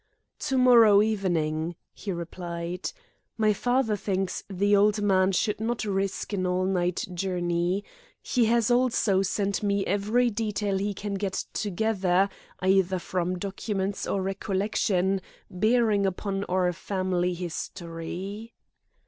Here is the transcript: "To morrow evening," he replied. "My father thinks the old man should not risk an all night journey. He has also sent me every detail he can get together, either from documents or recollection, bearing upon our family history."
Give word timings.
"To 0.39 0.57
morrow 0.57 1.03
evening," 1.03 1.75
he 1.93 2.11
replied. 2.11 2.91
"My 3.37 3.53
father 3.53 3.95
thinks 3.95 4.43
the 4.49 4.75
old 4.75 4.99
man 4.99 5.31
should 5.31 5.61
not 5.61 5.85
risk 5.85 6.33
an 6.33 6.47
all 6.47 6.65
night 6.65 7.05
journey. 7.13 7.83
He 8.19 8.45
has 8.45 8.71
also 8.71 9.21
sent 9.21 9.61
me 9.61 9.85
every 9.85 10.31
detail 10.31 10.79
he 10.79 10.95
can 10.95 11.13
get 11.13 11.45
together, 11.53 12.29
either 12.63 12.97
from 12.97 13.37
documents 13.37 14.07
or 14.07 14.23
recollection, 14.23 15.21
bearing 15.51 16.07
upon 16.07 16.45
our 16.45 16.73
family 16.73 17.35
history." 17.35 18.55